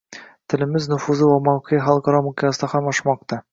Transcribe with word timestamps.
Tilimiz 0.53 0.87
nufuzi 0.93 1.27
va 1.33 1.35
mavqei 1.49 1.83
xalqaro 1.91 2.25
miqyosda 2.31 2.73
ham 2.75 2.91
oshmoqda 2.97 3.43